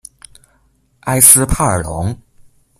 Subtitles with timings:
[1.01, 2.19] 埃斯帕尔龙。